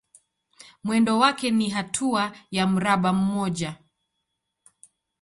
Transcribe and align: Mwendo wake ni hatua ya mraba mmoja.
Mwendo 0.83 1.19
wake 1.19 1.51
ni 1.51 1.69
hatua 1.69 2.31
ya 2.51 2.67
mraba 2.67 3.13
mmoja. 3.13 3.75